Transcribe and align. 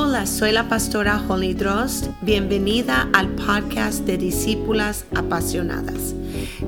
Hola, 0.00 0.26
soy 0.26 0.52
la 0.52 0.68
pastora 0.68 1.20
Holly 1.26 1.54
Drost. 1.54 2.06
Bienvenida 2.22 3.08
al 3.12 3.30
podcast 3.30 4.06
de 4.06 4.16
Discípulas 4.16 5.04
Apasionadas. 5.12 6.14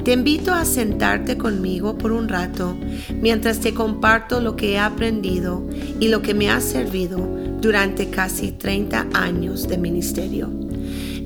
Te 0.05 0.15
invito 0.15 0.53
a 0.53 0.65
sentarte 0.65 1.39
conmigo 1.39 1.97
por 1.97 2.11
un 2.11 2.29
rato 2.29 2.77
mientras 3.15 3.61
te 3.61 3.73
comparto 3.73 4.41
lo 4.41 4.57
que 4.57 4.73
he 4.73 4.79
aprendido 4.81 5.65
y 6.01 6.09
lo 6.09 6.23
que 6.23 6.35
me 6.35 6.51
ha 6.51 6.61
servido 6.61 7.19
durante 7.61 8.11
casi 8.11 8.51
30 8.51 9.07
años 9.15 9.69
de 9.69 9.79
ministerio. 9.79 10.51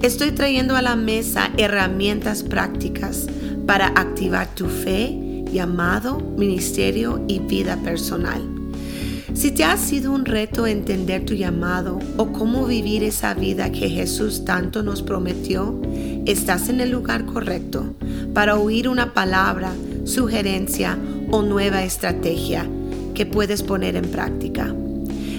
Estoy 0.02 0.32
trayendo 0.32 0.76
a 0.76 0.82
la 0.82 0.96
mesa 0.96 1.52
herramientas 1.56 2.42
prácticas 2.42 3.26
para 3.66 3.86
activar 3.86 4.54
tu 4.54 4.66
fe, 4.66 5.42
llamado, 5.50 6.20
ministerio 6.36 7.24
y 7.28 7.38
vida 7.38 7.78
personal. 7.78 8.53
Si 9.34 9.50
te 9.50 9.64
ha 9.64 9.76
sido 9.76 10.12
un 10.12 10.24
reto 10.24 10.64
entender 10.64 11.24
tu 11.26 11.34
llamado 11.34 11.98
o 12.16 12.32
cómo 12.32 12.66
vivir 12.66 13.02
esa 13.02 13.34
vida 13.34 13.72
que 13.72 13.90
Jesús 13.90 14.44
tanto 14.44 14.84
nos 14.84 15.02
prometió, 15.02 15.80
estás 16.24 16.68
en 16.68 16.80
el 16.80 16.90
lugar 16.90 17.26
correcto 17.26 17.94
para 18.32 18.56
oír 18.56 18.88
una 18.88 19.12
palabra, 19.12 19.72
sugerencia 20.04 20.96
o 21.32 21.42
nueva 21.42 21.82
estrategia 21.82 22.64
que 23.12 23.26
puedes 23.26 23.64
poner 23.64 23.96
en 23.96 24.08
práctica. 24.08 24.72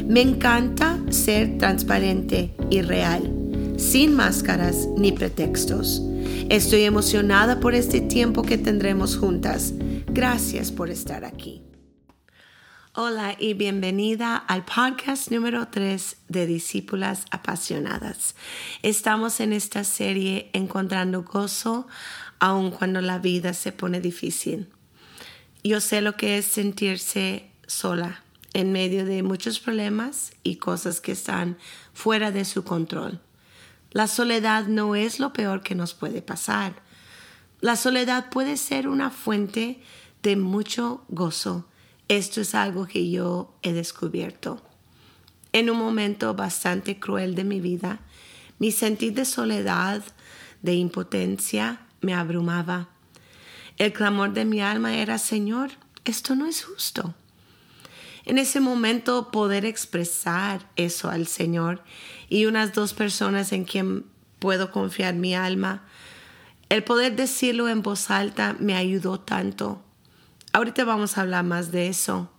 Me 0.05 0.22
encanta 0.22 1.00
ser 1.09 1.58
transparente 1.58 2.52
y 2.70 2.81
real, 2.81 3.31
sin 3.77 4.14
máscaras 4.14 4.89
ni 4.98 5.14
pretextos. 5.14 6.03
Estoy 6.50 6.84
emocionada 6.84 7.62
por 7.62 7.73
este 7.73 8.02
tiempo 8.02 8.44
que 8.44 8.58
tendremos 8.58 9.16
juntas. 9.16 9.73
Gracias 10.08 10.72
por 10.72 10.89
estar 10.89 11.23
aquí. 11.23 11.62
Hola 12.97 13.35
y 13.38 13.55
bienvenida 13.55 14.38
al 14.38 14.63
podcast 14.63 15.29
número 15.29 15.67
3 15.67 16.15
de 16.29 16.47
Discípulas 16.47 17.25
Apasionadas. 17.29 18.35
Estamos 18.83 19.41
en 19.41 19.51
esta 19.51 19.83
serie 19.83 20.49
encontrando 20.53 21.23
gozo 21.23 21.88
aun 22.39 22.71
cuando 22.71 23.01
la 23.01 23.19
vida 23.19 23.53
se 23.53 23.73
pone 23.73 23.99
difícil. 23.99 24.69
Yo 25.61 25.81
sé 25.81 25.99
lo 25.99 26.16
que 26.16 26.38
es 26.38 26.45
sentirse 26.45 27.51
sola 27.67 28.23
en 28.53 28.71
medio 28.71 29.03
de 29.03 29.23
muchos 29.23 29.59
problemas 29.59 30.31
y 30.41 30.55
cosas 30.55 31.01
que 31.01 31.11
están 31.11 31.57
fuera 31.93 32.31
de 32.31 32.45
su 32.45 32.63
control. 32.63 33.19
La 33.91 34.07
soledad 34.07 34.67
no 34.67 34.95
es 34.95 35.19
lo 35.19 35.33
peor 35.33 35.63
que 35.63 35.75
nos 35.75 35.93
puede 35.93 36.21
pasar. 36.21 36.81
La 37.59 37.75
soledad 37.75 38.29
puede 38.29 38.55
ser 38.55 38.88
una 38.88 39.09
fuente 39.09 39.81
de 40.23 40.38
mucho 40.38 41.03
gozo 41.09 41.67
esto 42.08 42.42
es 42.42 42.53
algo 42.53 42.86
que 42.86 43.09
yo 43.09 43.53
he 43.61 43.73
descubierto. 43.73 44.61
En 45.53 45.70
un 45.70 45.78
momento 45.78 46.34
bastante 46.36 47.00
cruel 47.00 47.34
de 47.36 47.44
mi 47.44 47.59
vida, 47.59 48.00
mi 48.59 48.72
sentir 48.72 49.14
de 49.14 49.25
soledad, 49.25 50.03
de 50.62 50.75
impotencia, 50.75 51.88
me 52.02 52.14
abrumaba. 52.14 52.89
El 53.78 53.92
clamor 53.94 54.34
de 54.34 54.45
mi 54.45 54.62
alma 54.62 54.95
era, 54.95 55.17
Señor, 55.17 55.72
esto 56.06 56.36
no 56.36 56.45
es 56.45 56.64
justo. 56.64 57.16
En 58.25 58.38
ese 58.38 58.59
momento 58.59 59.31
poder 59.31 59.66
expresar 59.66 60.69
eso 60.75 61.09
al 61.09 61.28
Señor 61.28 61.84
y 62.30 62.45
unas 62.45 62.73
dos 62.73 62.94
personas 62.94 63.52
en 63.52 63.66
quien 63.66 64.06
puedo 64.40 64.72
confiar 64.72 65.14
mi 65.14 65.36
alma, 65.36 65.84
el 66.69 66.84
poder 66.84 67.16
decirlo 67.16 67.69
en 67.69 67.81
voz 67.81 68.09
alta 68.09 68.56
me 68.59 68.75
ayudó 68.75 69.19
tanto 69.19 69.84
Ahorita 70.56 70.86
vamos 70.86 71.17
a 71.17 71.22
hablar 71.22 71.44
más 71.44 71.73
de 71.73 71.89
eso. 71.89 72.30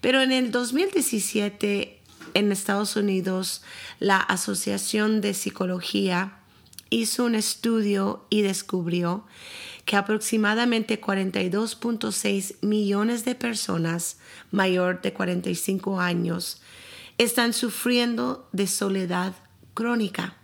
Pero 0.00 0.20
en 0.20 0.32
el 0.32 0.50
2017 0.50 2.02
en 2.34 2.50
Estados 2.50 2.96
Unidos, 2.96 3.62
la 4.00 4.16
Asociación 4.18 5.20
de 5.20 5.34
Psicología 5.34 6.40
hizo 6.90 7.24
un 7.24 7.36
estudio 7.36 8.26
y 8.28 8.42
descubrió 8.42 9.24
que 9.84 9.94
aproximadamente 9.94 11.00
42.6 11.00 12.56
millones 12.62 13.24
de 13.24 13.36
personas 13.36 14.16
mayor 14.50 15.00
de 15.00 15.12
45 15.12 16.00
años 16.00 16.60
están 17.18 17.52
sufriendo 17.52 18.48
de 18.50 18.66
soledad 18.66 19.32
crónica. 19.74 20.34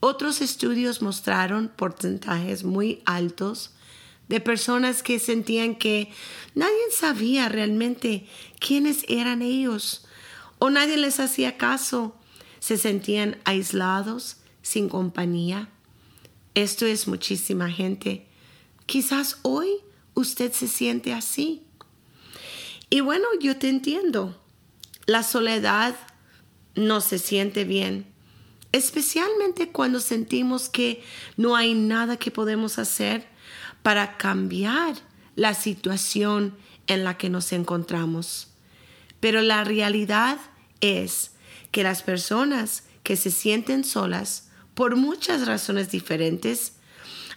Otros 0.00 0.40
estudios 0.40 1.02
mostraron 1.02 1.70
porcentajes 1.76 2.64
muy 2.64 3.02
altos 3.04 3.74
de 4.28 4.40
personas 4.40 5.02
que 5.02 5.18
sentían 5.18 5.74
que 5.74 6.10
nadie 6.54 6.74
sabía 6.92 7.48
realmente 7.48 8.26
quiénes 8.58 9.04
eran 9.08 9.42
ellos 9.42 10.06
o 10.58 10.70
nadie 10.70 10.96
les 10.96 11.20
hacía 11.20 11.56
caso. 11.56 12.14
Se 12.60 12.76
sentían 12.76 13.38
aislados, 13.44 14.38
sin 14.62 14.88
compañía. 14.88 15.68
Esto 16.54 16.86
es 16.86 17.06
muchísima 17.06 17.70
gente. 17.70 18.26
Quizás 18.86 19.38
hoy 19.42 19.68
usted 20.14 20.52
se 20.52 20.68
siente 20.68 21.12
así. 21.12 21.62
Y 22.90 23.00
bueno, 23.00 23.26
yo 23.40 23.56
te 23.56 23.68
entiendo. 23.68 24.40
La 25.06 25.22
soledad 25.22 25.94
no 26.74 27.00
se 27.00 27.18
siente 27.18 27.64
bien, 27.64 28.06
especialmente 28.72 29.70
cuando 29.70 30.00
sentimos 30.00 30.68
que 30.68 31.02
no 31.36 31.56
hay 31.56 31.74
nada 31.74 32.16
que 32.18 32.30
podemos 32.30 32.78
hacer 32.78 33.26
para 33.82 34.16
cambiar 34.16 34.96
la 35.36 35.54
situación 35.54 36.54
en 36.86 37.04
la 37.04 37.16
que 37.16 37.30
nos 37.30 37.52
encontramos. 37.52 38.48
Pero 39.20 39.40
la 39.40 39.64
realidad 39.64 40.38
es 40.80 41.32
que 41.70 41.82
las 41.82 42.02
personas 42.02 42.84
que 43.02 43.16
se 43.16 43.30
sienten 43.30 43.84
solas 43.84 44.48
por 44.74 44.96
muchas 44.96 45.46
razones 45.46 45.90
diferentes, 45.90 46.74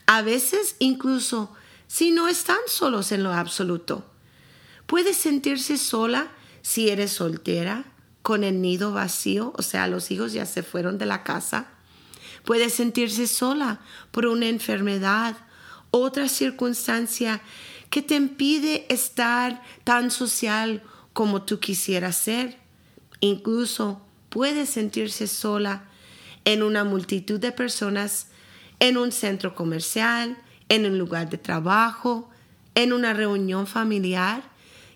a 0.05 0.21
veces 0.21 0.75
incluso 0.79 1.53
si 1.87 2.11
no 2.11 2.27
están 2.27 2.59
solos 2.67 3.11
en 3.11 3.23
lo 3.23 3.33
absoluto, 3.33 4.05
puedes 4.85 5.17
sentirse 5.17 5.77
sola 5.77 6.31
si 6.61 6.89
eres 6.89 7.11
soltera, 7.11 7.85
con 8.21 8.43
el 8.43 8.61
nido 8.61 8.91
vacío, 8.93 9.51
o 9.57 9.61
sea, 9.61 9.87
los 9.87 10.11
hijos 10.11 10.33
ya 10.33 10.45
se 10.45 10.63
fueron 10.63 10.97
de 10.97 11.05
la 11.05 11.23
casa. 11.23 11.67
Puedes 12.45 12.73
sentirse 12.73 13.27
sola 13.27 13.79
por 14.11 14.25
una 14.27 14.47
enfermedad 14.47 15.35
otra 15.91 16.27
circunstancia 16.27 17.41
que 17.89 18.01
te 18.01 18.15
impide 18.15 18.85
estar 18.89 19.61
tan 19.83 20.11
social 20.11 20.81
como 21.13 21.43
tú 21.43 21.59
quisieras 21.59 22.15
ser. 22.15 22.57
Incluso 23.19 24.01
puedes 24.29 24.69
sentirse 24.69 25.27
sola 25.27 25.83
en 26.45 26.63
una 26.63 26.83
multitud 26.83 27.39
de 27.39 27.51
personas, 27.51 28.27
en 28.79 28.97
un 28.97 29.11
centro 29.11 29.53
comercial, 29.53 30.37
en 30.69 30.85
un 30.85 30.97
lugar 30.97 31.29
de 31.29 31.37
trabajo, 31.37 32.29
en 32.73 32.93
una 32.93 33.13
reunión 33.13 33.67
familiar, 33.67 34.41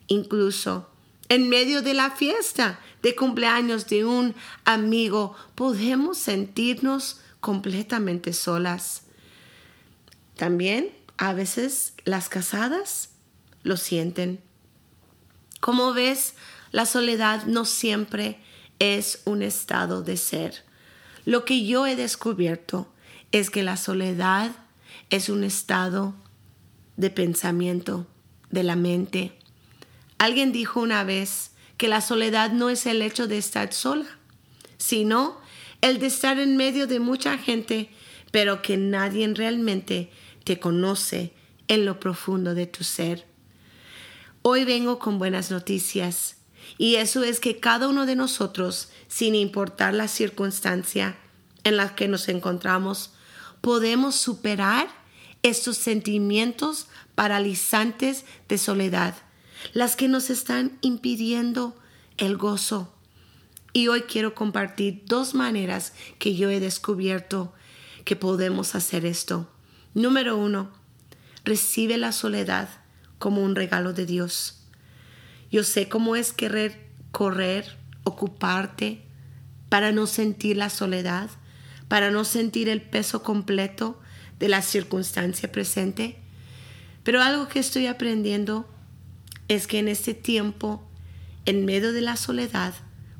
incluso 0.07 0.89
en 1.27 1.49
medio 1.49 1.81
de 1.81 1.93
la 1.93 2.11
fiesta 2.11 2.79
de 3.01 3.15
cumpleaños 3.15 3.87
de 3.87 4.05
un 4.05 4.35
amigo, 4.63 5.35
podemos 5.55 6.17
sentirnos 6.17 7.21
completamente 7.39 8.31
solas. 8.31 9.04
También 10.35 10.91
a 11.17 11.33
veces 11.33 11.93
las 12.03 12.29
casadas 12.29 13.09
lo 13.63 13.77
sienten. 13.77 14.39
Como 15.59 15.93
ves, 15.93 16.35
la 16.71 16.85
soledad 16.85 17.45
no 17.45 17.65
siempre 17.65 18.39
es 18.79 19.21
un 19.25 19.41
estado 19.41 20.03
de 20.03 20.17
ser. 20.17 20.63
Lo 21.25 21.45
que 21.45 21.65
yo 21.65 21.87
he 21.87 21.95
descubierto 21.95 22.91
es 23.31 23.49
que 23.49 23.63
la 23.63 23.77
soledad 23.77 24.51
es 25.09 25.29
un 25.29 25.43
estado 25.43 26.13
de 26.97 27.09
pensamiento, 27.09 28.07
de 28.51 28.63
la 28.63 28.75
mente. 28.75 29.33
Alguien 30.17 30.51
dijo 30.51 30.81
una 30.81 31.03
vez 31.03 31.51
que 31.77 31.87
la 31.87 32.01
soledad 32.01 32.51
no 32.51 32.69
es 32.69 32.85
el 32.85 33.01
hecho 33.01 33.27
de 33.27 33.37
estar 33.37 33.73
sola, 33.73 34.05
sino 34.77 35.37
el 35.81 35.99
de 35.99 36.07
estar 36.07 36.39
en 36.39 36.57
medio 36.57 36.87
de 36.87 36.99
mucha 36.99 37.37
gente, 37.37 37.89
pero 38.31 38.61
que 38.61 38.77
nadie 38.77 39.27
realmente 39.33 40.11
te 40.45 40.59
conoce 40.59 41.33
en 41.67 41.85
lo 41.85 41.99
profundo 41.99 42.55
de 42.55 42.67
tu 42.67 42.85
ser. 42.85 43.27
Hoy 44.41 44.63
vengo 44.63 44.99
con 44.99 45.17
buenas 45.19 45.51
noticias 45.51 46.37
y 46.77 46.95
eso 46.95 47.23
es 47.23 47.39
que 47.39 47.59
cada 47.59 47.87
uno 47.87 48.05
de 48.05 48.15
nosotros, 48.15 48.89
sin 49.07 49.35
importar 49.35 49.93
la 49.93 50.07
circunstancia 50.07 51.17
en 51.63 51.77
la 51.77 51.95
que 51.95 52.07
nos 52.07 52.29
encontramos, 52.29 53.11
podemos 53.59 54.15
superar 54.15 54.87
estos 55.41 55.77
sentimientos 55.77 56.87
paralizantes 57.15 58.25
de 58.47 58.57
soledad, 58.59 59.15
las 59.73 59.95
que 59.95 60.07
nos 60.07 60.29
están 60.29 60.77
impidiendo 60.81 61.75
el 62.17 62.37
gozo. 62.37 62.93
Y 63.73 63.87
hoy 63.87 64.03
quiero 64.03 64.35
compartir 64.35 65.03
dos 65.05 65.33
maneras 65.33 65.93
que 66.19 66.35
yo 66.35 66.51
he 66.51 66.59
descubierto 66.59 67.51
que 68.05 68.15
podemos 68.15 68.75
hacer 68.75 69.05
esto. 69.05 69.49
Número 69.95 70.35
uno, 70.35 70.71
recibe 71.45 71.97
la 71.97 72.11
soledad 72.11 72.67
como 73.17 73.41
un 73.41 73.55
regalo 73.55 73.93
de 73.93 74.05
Dios. 74.05 74.59
Yo 75.49 75.63
sé 75.63 75.87
cómo 75.87 76.17
es 76.17 76.33
querer 76.33 76.85
correr, 77.11 77.77
ocuparte, 78.03 79.01
para 79.69 79.93
no 79.93 80.05
sentir 80.05 80.57
la 80.57 80.69
soledad, 80.69 81.29
para 81.87 82.11
no 82.11 82.25
sentir 82.25 82.67
el 82.67 82.81
peso 82.81 83.23
completo 83.23 83.97
de 84.37 84.49
la 84.49 84.61
circunstancia 84.61 85.49
presente. 85.49 86.17
Pero 87.03 87.21
algo 87.21 87.47
que 87.47 87.59
estoy 87.59 87.87
aprendiendo 87.87 88.69
es 89.47 89.65
que 89.65 89.79
en 89.79 89.87
este 89.87 90.13
tiempo, 90.13 90.85
en 91.45 91.63
medio 91.63 91.93
de 91.93 92.01
la 92.01 92.17
soledad, 92.17 92.73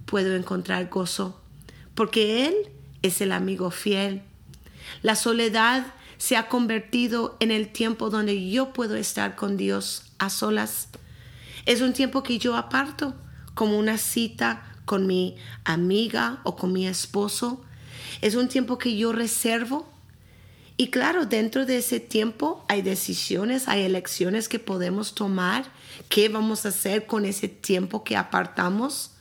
puedo 0.06 0.36
encontrar 0.36 0.89
gozo, 0.89 1.42
porque 1.94 2.48
Él 2.48 2.54
es 3.01 3.22
el 3.22 3.31
amigo 3.31 3.72
fiel. 3.72 4.24
La 5.04 5.16
soledad 5.16 5.86
se 6.17 6.38
ha 6.38 6.47
convertido 6.47 7.38
en 7.39 7.51
el 7.51 7.69
tiempo 7.69 8.09
donde 8.09 8.50
yo 8.50 8.73
puedo 8.73 8.95
estar 8.95 9.35
con 9.35 9.57
Dios 9.57 10.03
a 10.17 10.29
solas. 10.29 10.89
Es 11.65 11.81
un 11.81 11.94
tiempo 11.94 12.23
que 12.23 12.38
yo 12.38 12.56
aparto 12.56 13.15
como 13.53 13.77
una 13.77 13.97
cita 13.97 14.63
con 14.85 15.07
mi 15.07 15.35
amiga 15.63 16.39
o 16.44 16.56
con 16.56 16.71
mi 16.71 16.88
esposo. 16.88 17.62
Es 18.21 18.35
un 18.35 18.47
tiempo 18.47 18.77
que 18.77 18.95
yo 18.95 19.12
reservo. 19.12 19.91
Y 20.77 20.89
claro, 20.89 21.25
dentro 21.25 21.65
de 21.65 21.77
ese 21.77 22.00
tiempo 22.00 22.65
hay 22.67 22.81
decisiones, 22.81 23.67
hay 23.67 23.83
elecciones 23.83 24.50
que 24.50 24.59
podemos 24.59 25.15
tomar. 25.15 25.65
¿Qué 26.09 26.29
vamos 26.29 26.65
a 26.65 26.69
hacer 26.69 27.06
con 27.06 27.25
ese 27.25 27.47
tiempo 27.47 28.03
que 28.03 28.17
apartamos? 28.17 29.12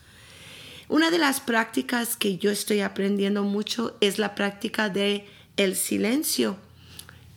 Una 0.89 1.11
de 1.11 1.19
las 1.19 1.41
prácticas 1.41 2.17
que 2.17 2.37
yo 2.37 2.51
estoy 2.51 2.81
aprendiendo 2.81 3.43
mucho 3.43 3.97
es 4.01 4.19
la 4.19 4.35
práctica 4.35 4.91
de 4.91 5.27
el 5.57 5.77
silencio. 5.77 6.57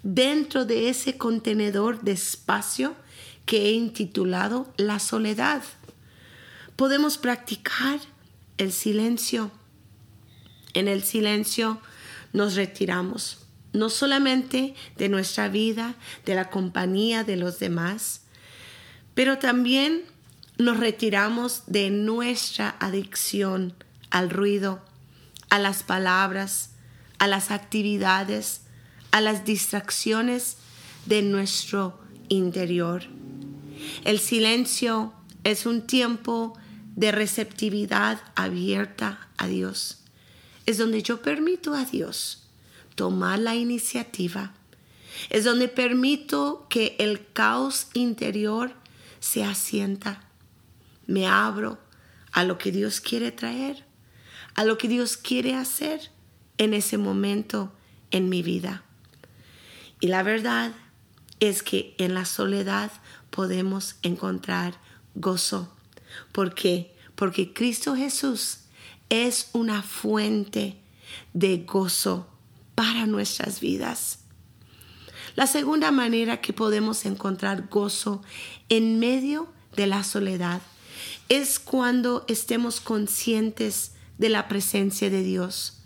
Dentro 0.10 0.64
de 0.64 0.88
ese 0.88 1.18
contenedor 1.18 2.00
de 2.00 2.14
espacio 2.14 2.96
que 3.46 3.66
he 3.66 3.72
intitulado 3.74 4.74
la 4.78 5.00
soledad. 5.00 5.64
Podemos 6.78 7.18
practicar 7.18 8.00
el 8.58 8.72
silencio. 8.72 9.52
En 10.74 10.88
el 10.88 11.04
silencio 11.04 11.82
nos 12.32 12.56
retiramos, 12.56 13.48
no 13.74 13.90
solamente 13.90 14.76
de 14.96 15.10
nuestra 15.10 15.50
vida, 15.50 15.96
de 16.26 16.36
la 16.36 16.50
compañía 16.50 17.26
de 17.26 17.36
los 17.36 17.60
demás, 17.60 18.22
pero 19.14 19.40
también 19.40 20.04
nos 20.58 20.80
retiramos 20.80 21.64
de 21.68 21.90
nuestra 21.90 22.78
adicción 22.80 23.74
al 24.10 24.30
ruido, 24.30 24.82
a 25.50 25.60
las 25.60 25.84
palabras, 25.84 26.70
a 27.20 27.28
las 27.28 27.52
actividades, 27.52 28.62
a 29.18 29.22
las 29.22 29.46
distracciones 29.46 30.58
de 31.08 31.24
nuestro 31.24 32.00
interior. 32.30 33.04
El 34.04 34.20
silencio 34.20 35.12
es 35.44 35.66
un 35.66 35.88
tiempo 35.88 36.54
de 36.96 37.12
receptividad 37.12 38.22
abierta 38.36 39.28
a 39.38 39.48
Dios. 39.48 40.04
Es 40.68 40.78
donde 40.78 41.02
yo 41.02 41.24
permito 41.24 41.74
a 41.74 41.84
Dios 41.86 42.44
tomar 42.94 43.40
la 43.40 43.56
iniciativa. 43.56 44.54
Es 45.32 45.44
donde 45.44 45.68
permito 45.68 46.68
que 46.70 46.96
el 47.00 47.26
caos 47.34 47.88
interior 47.96 48.76
se 49.20 49.44
asienta 49.44 50.22
me 51.08 51.26
abro 51.26 51.80
a 52.34 52.44
lo 52.44 52.60
que 52.60 52.72
Dios 52.72 53.02
quiere 53.02 53.32
traer, 53.32 53.84
a 54.54 54.64
lo 54.64 54.78
que 54.78 54.88
Dios 54.88 55.18
quiere 55.18 55.56
hacer 55.56 56.12
en 56.60 56.76
ese 56.76 57.00
momento 57.00 57.74
en 58.12 58.30
mi 58.30 58.44
vida. 58.44 58.84
Y 60.00 60.08
la 60.08 60.24
verdad 60.24 60.74
es 61.40 61.64
que 61.64 61.96
en 61.98 62.14
la 62.14 62.26
soledad 62.26 62.92
podemos 63.30 63.96
encontrar 64.02 64.80
gozo. 65.16 65.74
¿Por 66.32 66.54
qué? 66.54 66.96
Porque 67.16 67.54
Cristo 67.54 67.96
Jesús 67.96 68.60
es 69.10 69.50
una 69.54 69.82
fuente 69.82 70.78
de 71.34 71.58
gozo 71.60 72.28
para 72.76 73.06
nuestras 73.06 73.60
vidas. 73.60 74.20
La 75.36 75.48
segunda 75.48 75.92
manera 75.92 76.42
que 76.42 76.54
podemos 76.54 77.06
encontrar 77.06 77.68
gozo 77.70 78.22
en 78.70 79.00
medio 79.00 79.48
de 79.76 79.88
la 79.88 80.04
soledad 80.04 80.62
es 81.30 81.60
cuando 81.60 82.26
estemos 82.28 82.82
conscientes 82.82 83.92
de 84.18 84.30
la 84.30 84.48
presencia 84.48 85.10
de 85.10 85.24
Dios. 85.24 85.77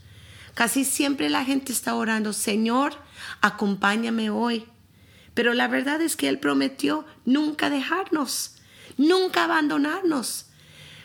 Casi 0.54 0.86
siempre 0.86 1.30
la 1.30 1.46
gente 1.46 1.72
está 1.72 1.96
orando, 1.96 2.34
Señor, 2.34 2.94
acompáñame 3.42 4.30
hoy. 4.30 4.66
Pero 5.34 5.54
la 5.54 5.68
verdad 5.68 6.02
es 6.02 6.16
que 6.16 6.28
Él 6.28 6.40
prometió 6.40 7.06
nunca 7.26 7.70
dejarnos, 7.70 8.56
nunca 8.98 9.46
abandonarnos. 9.46 10.48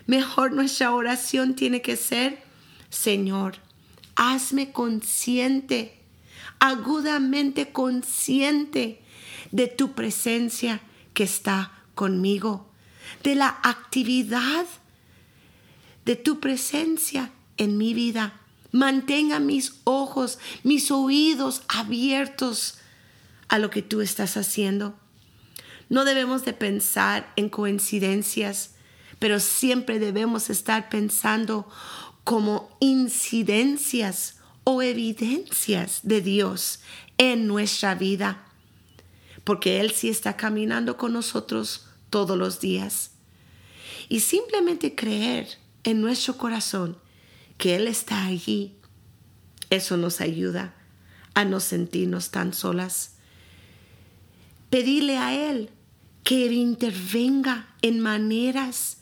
Mejor 0.06 0.52
nuestra 0.52 0.92
oración 0.92 1.54
tiene 1.54 1.82
que 1.82 1.96
ser, 1.96 2.42
Señor, 2.90 3.56
hazme 4.16 4.72
consciente, 4.72 6.00
agudamente 6.58 7.72
consciente 7.72 9.00
de 9.52 9.68
tu 9.68 9.92
presencia 9.92 10.80
que 11.14 11.24
está 11.24 11.72
conmigo 11.94 12.66
de 13.22 13.34
la 13.34 13.58
actividad 13.62 14.66
de 16.04 16.16
tu 16.16 16.40
presencia 16.40 17.30
en 17.56 17.76
mi 17.76 17.94
vida. 17.94 18.40
Mantenga 18.76 19.40
mis 19.40 19.80
ojos, 19.84 20.38
mis 20.62 20.90
oídos 20.90 21.62
abiertos 21.66 22.74
a 23.48 23.58
lo 23.58 23.70
que 23.70 23.80
tú 23.80 24.02
estás 24.02 24.36
haciendo. 24.36 24.94
No 25.88 26.04
debemos 26.04 26.44
de 26.44 26.52
pensar 26.52 27.32
en 27.36 27.48
coincidencias, 27.48 28.74
pero 29.18 29.40
siempre 29.40 29.98
debemos 29.98 30.50
estar 30.50 30.90
pensando 30.90 31.66
como 32.22 32.68
incidencias 32.78 34.40
o 34.64 34.82
evidencias 34.82 36.00
de 36.02 36.20
Dios 36.20 36.80
en 37.16 37.46
nuestra 37.46 37.94
vida, 37.94 38.44
porque 39.44 39.80
Él 39.80 39.92
sí 39.92 40.10
está 40.10 40.36
caminando 40.36 40.98
con 40.98 41.14
nosotros 41.14 41.86
todos 42.10 42.36
los 42.36 42.60
días. 42.60 43.12
Y 44.10 44.20
simplemente 44.20 44.94
creer 44.94 45.48
en 45.82 46.02
nuestro 46.02 46.36
corazón 46.36 46.98
que 47.58 47.76
Él 47.76 47.88
está 47.88 48.26
allí, 48.26 48.74
eso 49.70 49.96
nos 49.96 50.20
ayuda 50.20 50.74
a 51.34 51.44
no 51.44 51.60
sentirnos 51.60 52.30
tan 52.30 52.52
solas. 52.52 53.16
Pedirle 54.70 55.18
a 55.18 55.34
Él 55.34 55.70
que 56.24 56.46
intervenga 56.46 57.68
en 57.82 58.00
maneras 58.00 58.98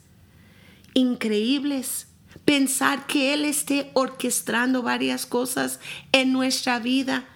increíbles. 0.94 2.08
Pensar 2.44 3.06
que 3.06 3.34
Él 3.34 3.44
esté 3.44 3.90
orquestando 3.94 4.82
varias 4.82 5.26
cosas 5.26 5.80
en 6.12 6.32
nuestra 6.32 6.78
vida 6.78 7.26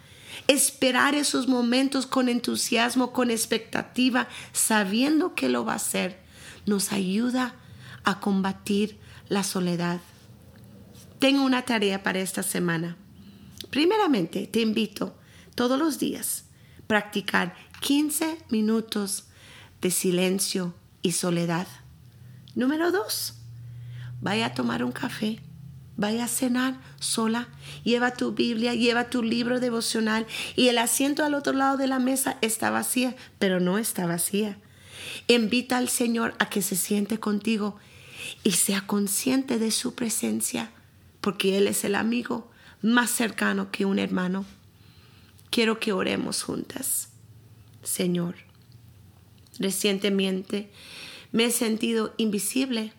esperar 0.46 1.14
esos 1.14 1.46
momentos 1.46 2.06
con 2.06 2.28
entusiasmo, 2.28 3.12
con 3.12 3.30
expectativa, 3.30 4.28
sabiendo 4.52 5.34
que 5.34 5.48
lo 5.48 5.64
va 5.64 5.74
a 5.74 5.76
hacer, 5.76 6.18
nos 6.66 6.92
ayuda 6.92 7.54
a 8.04 8.20
combatir 8.20 8.98
la 9.28 9.42
soledad. 9.42 10.00
Tengo 11.18 11.42
una 11.44 11.62
tarea 11.62 12.02
para 12.02 12.20
esta 12.20 12.42
semana. 12.42 12.96
Primeramente, 13.70 14.46
te 14.46 14.60
invito 14.60 15.16
todos 15.54 15.78
los 15.78 15.98
días 15.98 16.44
a 16.78 16.86
practicar 16.86 17.54
15 17.80 18.38
minutos 18.50 19.24
de 19.80 19.90
silencio 19.90 20.74
y 21.02 21.12
soledad. 21.12 21.66
Número 22.54 22.90
dos, 22.90 23.34
vaya 24.20 24.46
a 24.46 24.54
tomar 24.54 24.84
un 24.84 24.92
café 24.92 25.40
vaya 25.98 26.24
a 26.24 26.28
cenar 26.28 26.80
sola, 27.00 27.48
lleva 27.82 28.14
tu 28.14 28.32
Biblia, 28.32 28.72
lleva 28.72 29.10
tu 29.10 29.22
libro 29.22 29.60
devocional 29.60 30.26
y 30.54 30.68
el 30.68 30.78
asiento 30.78 31.24
al 31.24 31.34
otro 31.34 31.52
lado 31.52 31.76
de 31.76 31.88
la 31.88 31.98
mesa 31.98 32.38
está 32.40 32.70
vacía, 32.70 33.16
pero 33.38 33.58
no 33.60 33.78
está 33.78 34.06
vacía. 34.06 34.58
Invita 35.26 35.76
al 35.76 35.88
Señor 35.88 36.34
a 36.38 36.48
que 36.48 36.62
se 36.62 36.76
siente 36.76 37.18
contigo 37.18 37.76
y 38.44 38.52
sea 38.52 38.86
consciente 38.86 39.58
de 39.58 39.72
su 39.72 39.94
presencia, 39.94 40.70
porque 41.28 41.58
Él 41.58 41.66
es 41.66 41.84
el 41.84 41.94
amigo 41.94 42.50
más 42.80 43.10
cercano 43.10 43.70
que 43.70 43.84
un 43.84 43.98
hermano. 43.98 44.46
Quiero 45.50 45.78
que 45.78 45.92
oremos 45.92 46.42
juntas. 46.42 47.10
Señor, 47.82 48.36
recientemente 49.58 50.70
me 51.30 51.44
he 51.44 51.50
sentido 51.50 52.14
invisible, 52.16 52.94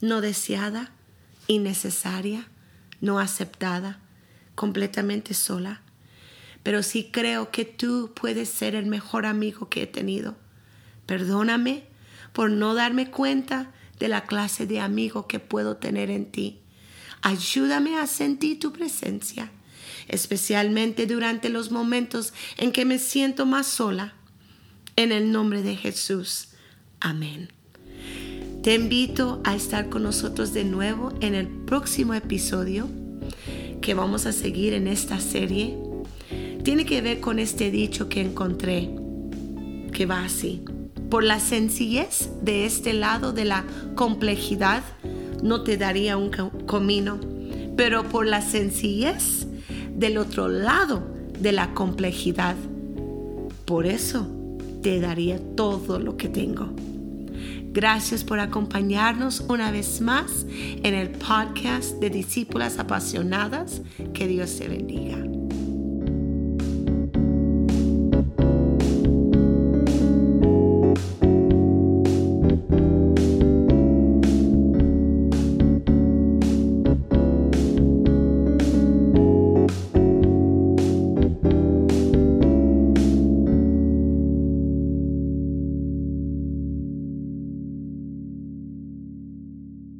no 0.00 0.22
deseada, 0.22 0.92
innecesaria, 1.46 2.48
no 3.02 3.18
aceptada, 3.18 4.00
completamente 4.54 5.34
sola. 5.34 5.82
Pero 6.62 6.82
sí 6.82 7.10
creo 7.12 7.50
que 7.50 7.66
tú 7.66 8.12
puedes 8.14 8.48
ser 8.48 8.74
el 8.74 8.86
mejor 8.86 9.26
amigo 9.26 9.68
que 9.68 9.82
he 9.82 9.86
tenido. 9.86 10.36
Perdóname 11.04 11.84
por 12.32 12.50
no 12.50 12.72
darme 12.72 13.10
cuenta 13.10 13.74
de 13.98 14.08
la 14.08 14.24
clase 14.24 14.66
de 14.66 14.80
amigo 14.80 15.26
que 15.26 15.38
puedo 15.38 15.76
tener 15.76 16.08
en 16.08 16.24
ti. 16.32 16.63
Ayúdame 17.24 17.96
a 17.96 18.06
sentir 18.06 18.58
tu 18.58 18.70
presencia, 18.70 19.50
especialmente 20.08 21.06
durante 21.06 21.48
los 21.48 21.70
momentos 21.70 22.34
en 22.58 22.70
que 22.70 22.84
me 22.84 22.98
siento 22.98 23.46
más 23.46 23.66
sola. 23.66 24.12
En 24.96 25.10
el 25.10 25.32
nombre 25.32 25.62
de 25.62 25.74
Jesús. 25.74 26.48
Amén. 27.00 27.48
Te 28.62 28.74
invito 28.74 29.40
a 29.42 29.56
estar 29.56 29.88
con 29.88 30.02
nosotros 30.02 30.52
de 30.52 30.64
nuevo 30.64 31.14
en 31.22 31.34
el 31.34 31.48
próximo 31.48 32.12
episodio. 32.12 32.90
que 33.80 33.94
vamos 33.94 34.24
a 34.24 34.32
seguir 34.32 34.72
en 34.72 34.86
esta 34.86 35.20
serie 35.20 35.76
tiene 36.62 36.86
que 36.86 37.02
ver 37.02 37.20
con 37.20 37.38
este 37.38 37.70
dicho 37.70 38.08
que 38.08 38.22
encontré, 38.22 38.88
que 39.92 40.06
va 40.06 40.24
así. 40.24 40.62
Por 41.10 41.22
la 41.22 41.38
sencillez 41.38 42.30
de 42.40 42.64
este 42.64 42.94
lado 42.94 43.32
de 43.34 43.44
la 43.44 43.64
complejidad, 43.94 44.82
no 45.44 45.62
te 45.62 45.76
daría 45.76 46.16
un 46.16 46.30
comino, 46.66 47.20
pero 47.76 48.02
por 48.04 48.26
la 48.26 48.40
sencillez 48.40 49.46
del 49.94 50.18
otro 50.18 50.48
lado 50.48 51.06
de 51.38 51.52
la 51.52 51.74
complejidad, 51.74 52.56
por 53.64 53.86
eso 53.86 54.26
te 54.82 55.00
daría 55.00 55.38
todo 55.54 56.00
lo 56.00 56.16
que 56.16 56.28
tengo. 56.28 56.70
Gracias 57.72 58.24
por 58.24 58.38
acompañarnos 58.38 59.44
una 59.48 59.70
vez 59.70 60.00
más 60.00 60.46
en 60.48 60.94
el 60.94 61.10
podcast 61.10 61.98
de 62.00 62.08
Discípulas 62.08 62.78
Apasionadas. 62.78 63.82
Que 64.12 64.28
Dios 64.28 64.56
te 64.58 64.68
bendiga. 64.68 65.43